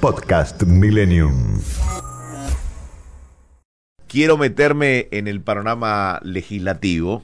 [0.00, 1.60] Podcast Millennium.
[4.08, 7.22] Quiero meterme en el panorama legislativo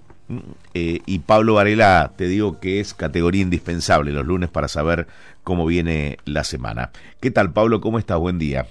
[0.74, 5.06] eh, y Pablo Varela te digo que es categoría indispensable los lunes para saber
[5.44, 6.90] cómo viene la semana.
[7.20, 7.80] ¿Qué tal Pablo?
[7.80, 8.18] ¿Cómo estás?
[8.18, 8.66] Buen día.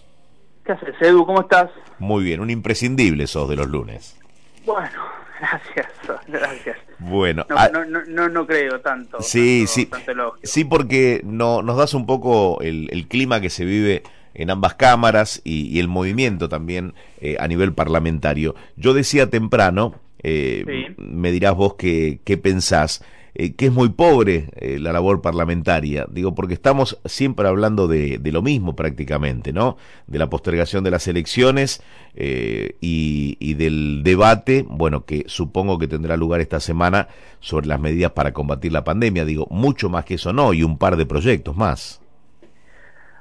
[0.66, 1.26] ¿Qué haces, Edu?
[1.26, 1.70] ¿Cómo estás?
[2.00, 4.18] Muy bien, un imprescindible sos de los lunes.
[4.66, 5.11] Bueno,
[5.42, 5.88] gracias,
[6.28, 6.78] gracias.
[7.00, 9.22] Bueno, no, ah, no, no, no, no creo tanto.
[9.22, 13.50] Sí, tanto, sí, tanto sí, porque no, nos das un poco el, el clima que
[13.50, 18.56] se vive en ambas cámaras y, y el movimiento también eh, a nivel parlamentario.
[18.76, 20.96] Yo decía temprano, eh, Sí.
[20.98, 26.06] me dirás vos qué, qué pensás, eh, que es muy pobre eh, la labor parlamentaria,
[26.10, 29.78] digo, porque estamos siempre hablando de, de lo mismo prácticamente, ¿no?
[30.08, 31.84] De la postergación de las elecciones
[32.16, 37.08] eh, y, y del debate, bueno, que supongo que tendrá lugar esta semana
[37.40, 40.78] sobre las medidas para combatir la pandemia, digo, mucho más que eso no, y un
[40.78, 42.02] par de proyectos más.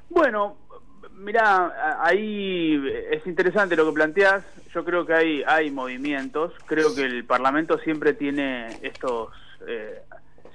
[0.09, 0.57] Bueno,
[1.21, 4.43] mira, ahí es interesante lo que planteas.
[4.75, 6.53] Yo creo que hay, hay movimientos.
[6.67, 9.29] Creo que el Parlamento siempre tiene estos
[9.67, 10.03] eh,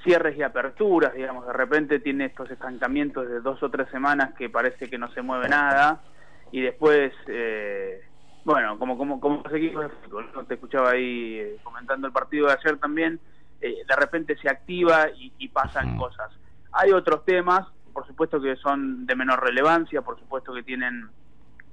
[0.04, 1.48] cierres y aperturas, digamos.
[1.48, 5.22] De repente tiene estos estancamientos de dos o tres semanas que parece que no se
[5.22, 6.02] mueve nada.
[6.52, 8.02] Y después, eh,
[8.44, 10.46] bueno, como, como, como los equipos de fútbol, ¿no?
[10.46, 13.20] te escuchaba ahí eh, comentando el partido de ayer también,
[13.62, 16.32] eh, de repente se activa y, y pasan cosas.
[16.72, 21.10] Hay otros temas, por supuesto que son de menor relevancia, por supuesto que tienen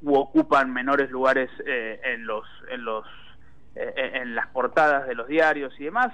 [0.03, 3.07] u ocupan menores lugares eh, en los en los
[3.75, 6.13] eh, en las portadas de los diarios y demás,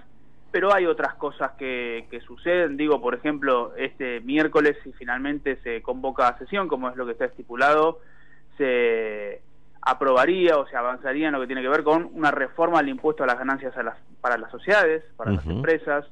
[0.50, 2.76] pero hay otras cosas que, que suceden.
[2.76, 7.12] Digo, por ejemplo, este miércoles si finalmente se convoca a sesión, como es lo que
[7.12, 8.00] está estipulado,
[8.56, 9.42] se
[9.80, 13.24] aprobaría o se avanzaría en lo que tiene que ver con una reforma al impuesto
[13.24, 16.04] a las ganancias a las, para las sociedades, para las empresas,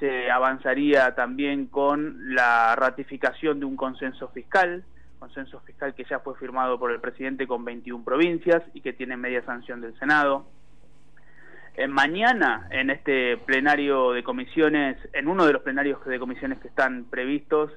[0.00, 4.84] se avanzaría también con la ratificación de un consenso fiscal,
[5.18, 9.16] consenso fiscal que ya fue firmado por el presidente con 21 provincias y que tiene
[9.16, 10.46] media sanción del Senado.
[11.76, 16.68] Eh, mañana, en este plenario de comisiones, en uno de los plenarios de comisiones que
[16.68, 17.72] están previstos,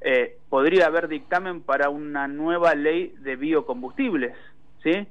[0.00, 4.34] eh, podría haber dictamen para una nueva ley de biocombustibles,
[4.82, 5.06] ¿sí?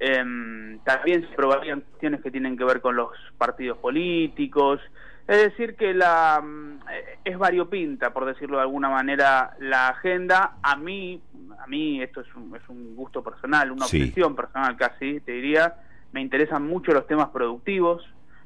[0.00, 4.80] Em, también se aprobarían cuestiones que tienen que ver con los partidos políticos,
[5.28, 10.56] es decir, que la mm, eh, es variopinta, por decirlo de alguna manera, la agenda.
[10.62, 11.22] A mí,
[11.62, 14.00] a mí esto es un, es un gusto personal, una Sí.
[14.02, 15.74] obsesión personal casi, te diría.
[16.12, 18.02] Me interesan mucho los temas productivos.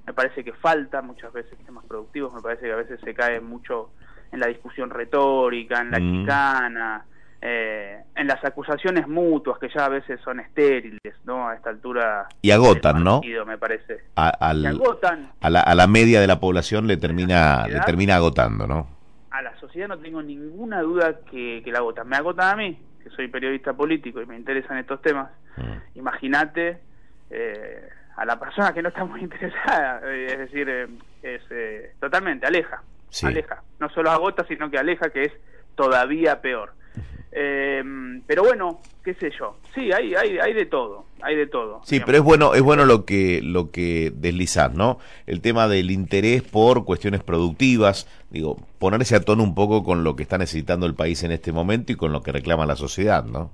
[0.06, 2.32] Me parece que falta muchas veces temas productivos.
[2.32, 3.90] Me parece que a veces se cae mucho
[4.32, 6.12] en la discusión retórica, en la Mm.
[6.20, 7.04] chicana,
[7.42, 11.48] eh, en las acusaciones mutuas que ya a veces son estériles, ¿no?
[11.48, 12.26] A esta altura.
[12.42, 13.20] Y agotan, ¿no?
[13.46, 13.98] Me parece.
[14.16, 15.30] A, al- agotan.
[15.40, 18.96] a la, a la media de la población le termina, le termina agotando, ¿no?
[19.28, 22.08] a la sociedad no tengo ninguna duda que, que la agotan.
[22.08, 25.30] Me agotan a mí, que soy periodista político y me interesan estos temas.
[25.58, 25.98] Mm.
[25.98, 26.78] Imagínate
[27.30, 30.86] eh, a la persona que no está muy interesada, eh, es decir, eh,
[31.22, 33.26] es eh, totalmente aleja, Sí.
[33.26, 33.62] aleja.
[33.78, 35.32] No solo agota, sino que aleja, que es
[35.74, 36.72] todavía peor.
[37.38, 37.82] Eh,
[38.26, 39.58] pero bueno, qué sé yo.
[39.74, 41.82] Sí, hay, hay, hay de todo, hay de todo.
[41.84, 42.06] Sí, digamos.
[42.06, 44.98] pero es bueno, es bueno lo que, lo que deslizás, ¿no?
[45.26, 50.16] El tema del interés por cuestiones productivas, digo, ponerse a tono un poco con lo
[50.16, 53.24] que está necesitando el país en este momento y con lo que reclama la sociedad,
[53.24, 53.50] ¿no?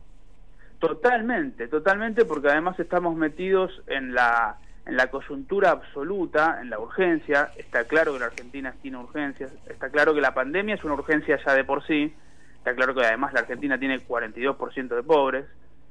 [0.82, 7.52] Totalmente, totalmente, porque además estamos metidos en la, en la coyuntura absoluta, en la urgencia.
[7.56, 11.38] Está claro que la Argentina tiene urgencias, está claro que la pandemia es una urgencia
[11.46, 12.12] ya de por sí,
[12.58, 15.46] está claro que además la Argentina tiene 42% de pobres,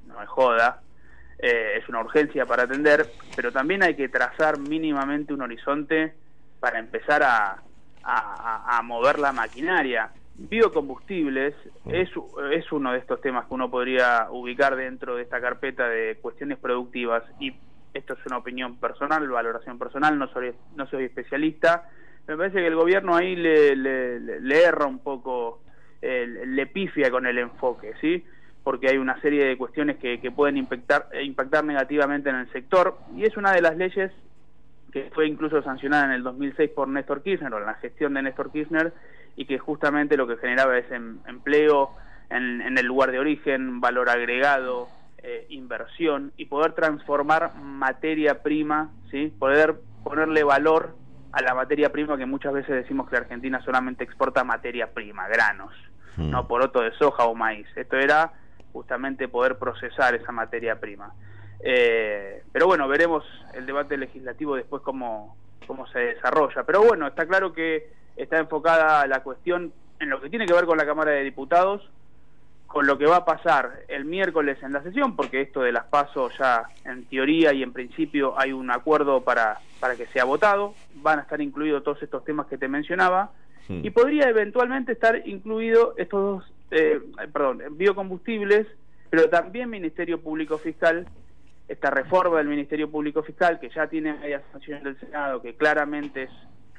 [0.07, 0.81] no es joda,
[1.39, 6.13] eh, es una urgencia para atender, pero también hay que trazar mínimamente un horizonte
[6.59, 7.63] para empezar a-
[8.03, 10.09] a mover la maquinaria.
[10.35, 11.53] Biocombustibles
[11.87, 12.09] es,
[12.51, 16.57] es uno de estos temas que uno podría ubicar dentro de esta carpeta de cuestiones
[16.57, 17.53] productivas y
[17.93, 21.89] esto es una opinión personal, valoración personal, no soy, no soy especialista.
[22.27, 25.63] Me parece que el gobierno ahí le, le, le- erra un poco,
[26.01, 28.23] eh, le pifia con el enfoque, ¿sí?
[28.63, 32.97] Porque hay una serie de cuestiones que, que pueden impactar, impactar negativamente en el sector
[33.15, 34.11] y es una de las leyes
[34.93, 38.21] que fue incluso sancionada en el 2006 por Néstor Kirchner o en la gestión de
[38.21, 38.93] Néstor Kirchner
[39.35, 41.91] y que justamente lo que generaba es em- empleo
[42.29, 44.87] en, el lugar de origen, valor agregado,
[45.17, 49.33] eh, inversión y poder transformar materia prima, ¿sí?
[49.37, 50.95] poder ponerle valor
[51.33, 55.73] a la materia prima que muchas veces decimos que Argentina solamente exporta materia prima, granos,
[56.17, 56.29] hmm.
[56.29, 57.67] no poroto de soja o maíz.
[57.75, 58.31] Esto era
[58.73, 61.13] justamente poder procesar esa materia prima.
[61.63, 63.23] Eh, pero bueno, veremos
[63.53, 65.35] el debate legislativo después cómo,
[65.67, 66.63] cómo se desarrolla.
[66.63, 70.65] Pero bueno, está claro que está enfocada la cuestión en lo que tiene que ver
[70.65, 71.89] con la Cámara de Diputados,
[72.67, 75.85] con lo que va a pasar el miércoles en la sesión, porque esto de las
[75.85, 80.73] pasos ya en teoría y en principio hay un acuerdo para, para que sea votado,
[80.95, 83.31] van a estar incluidos todos estos temas que te mencionaba,
[83.69, 86.99] y podría eventualmente estar incluido estos dos, eh,
[87.31, 88.67] perdón, biocombustibles,
[89.09, 91.07] pero también Ministerio Público Fiscal,
[91.69, 96.23] esta reforma del Ministerio Público Fiscal, que ya tiene media sanción del Senado, que claramente
[96.23, 96.31] es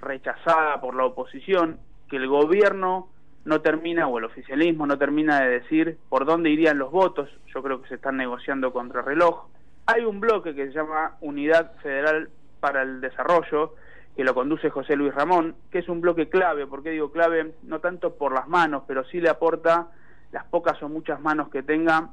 [0.03, 1.79] rechazada por la oposición,
[2.11, 3.09] que el gobierno
[3.45, 7.63] no termina, o el oficialismo no termina de decir por dónde irían los votos, yo
[7.63, 9.47] creo que se están negociando contra reloj.
[9.87, 12.29] Hay un bloque que se llama Unidad Federal
[12.61, 13.75] para el Desarrollo,
[14.15, 17.81] que lo conduce José Luis Ramón, que es un bloque clave, porque digo clave no
[17.81, 19.89] tanto por las manos, pero sí le aporta
[20.31, 22.11] las pocas o muchas manos que tenga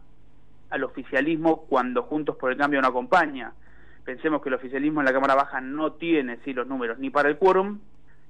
[0.70, 3.54] al oficialismo cuando Juntos por el Cambio no acompaña.
[4.10, 7.30] Pensemos que el oficialismo en la Cámara Baja no tiene sí los números ni para
[7.30, 7.78] el quórum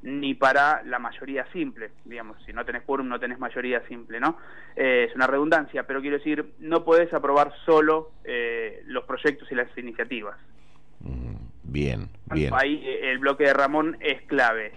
[0.01, 4.37] ni para la mayoría simple, digamos, si no tenés quórum no tenés mayoría simple, ¿no?
[4.75, 9.55] Eh, es una redundancia, pero quiero decir, no podés aprobar solo eh, los proyectos y
[9.55, 10.35] las iniciativas.
[10.99, 12.53] Mm, bien, bien.
[12.53, 14.73] Ahí eh, el bloque de Ramón es clave.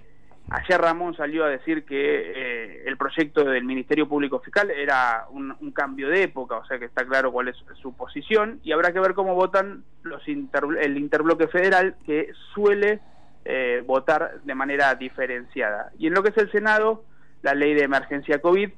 [0.51, 6.09] Ayer Ramón salió a decir que el proyecto del Ministerio Público Fiscal era un, cambio
[6.09, 9.15] de época, o sea que está claro cuál es su posición y habrá que ver
[9.15, 13.01] cómo votan los el interbloque federal que suele
[13.45, 15.91] eh, votar de manera diferenciada.
[15.99, 17.05] Y en lo que es el Senado,
[17.43, 18.71] la ley de emergencia COVID,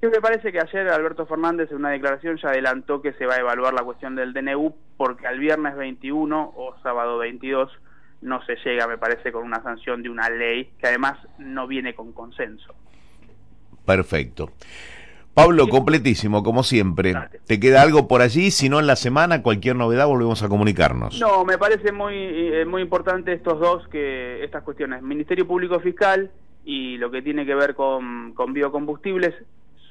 [0.00, 3.34] que me parece que ayer Alberto Fernández en una declaración ya adelantó que se va
[3.34, 7.70] a evaluar la cuestión del DNU porque al viernes 21 o sábado 22
[8.22, 11.94] no se llega, me parece, con una sanción de una ley que además no viene
[11.94, 12.74] con consenso.
[13.84, 14.50] Perfecto.
[15.32, 17.14] Pablo, completísimo, como siempre.
[17.46, 18.50] ¿Te queda algo por allí?
[18.50, 21.20] Si no, en la semana, cualquier novedad, volvemos a comunicarnos.
[21.20, 25.02] No, me parece muy, eh, muy importante estos dos, que estas cuestiones.
[25.02, 26.30] Ministerio Público Fiscal
[26.64, 29.34] y lo que tiene que ver con, con biocombustibles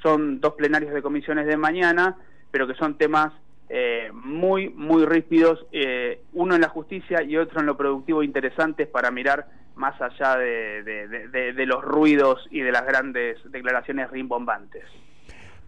[0.04, 2.18] son dos plenarios de comisiones de mañana,
[2.52, 3.34] pero que son temas
[3.70, 8.88] eh, muy, muy ríspidos, eh, uno en la justicia y otro en lo productivo interesantes
[8.88, 14.84] para mirar más allá de, de los ruidos y de las grandes declaraciones rimbombantes.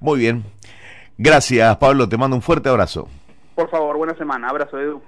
[0.01, 0.44] Muy bien.
[1.18, 2.09] Gracias, Pablo.
[2.09, 3.07] Te mando un fuerte abrazo.
[3.56, 4.50] Por favor, buena semana.
[4.50, 5.01] Abrazo, Edu.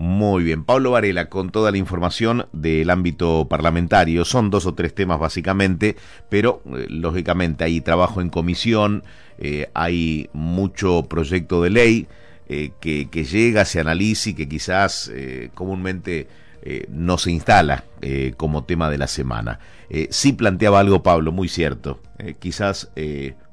[0.00, 4.24] Muy bien, Pablo Varela con toda la información del ámbito parlamentario.
[4.24, 5.96] Son dos o tres temas básicamente,
[6.28, 9.02] pero eh, lógicamente hay trabajo en comisión,
[9.38, 12.06] eh, hay mucho proyecto de ley
[12.48, 15.10] eh, que, llega, se analiza y que quizás
[15.54, 16.28] comúnmente
[16.90, 17.84] no se instala
[18.36, 19.60] como tema de la semana.
[20.10, 22.00] sí planteaba algo Pablo, muy cierto.
[22.40, 22.90] quizás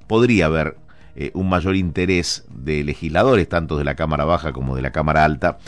[0.07, 0.75] podría haber
[1.17, 5.23] eh, un mayor interés de legisladores, tanto de la Cámara Baja como de la Cámara
[5.23, 5.59] Alta,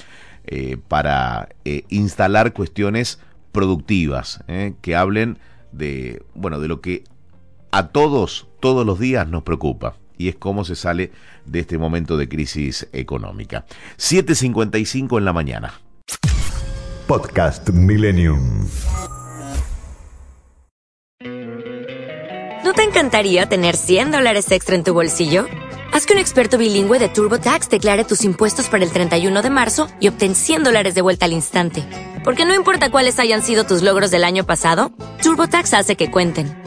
[0.45, 3.19] eh, para eh, instalar cuestiones
[3.53, 4.43] productivas
[4.81, 5.39] que hablen
[5.71, 7.05] de, bueno, de lo que
[7.71, 11.11] a todos, todos los días nos preocupa y es cómo se sale
[11.45, 13.65] de este momento de crisis económica.
[13.97, 15.73] 7.55 en la mañana.
[17.07, 18.67] Podcast Millennium.
[22.63, 25.45] ¿No te encantaría tener 100 dólares extra en tu bolsillo?
[25.93, 29.87] Haz que un experto bilingüe de TurboTax declare tus impuestos para el 31 de marzo
[30.01, 31.85] y obtén 100 dólares de vuelta al instante.
[32.23, 34.91] Porque no importa cuáles hayan sido tus logros del año pasado,
[35.23, 36.66] TurboTax hace que cuenten.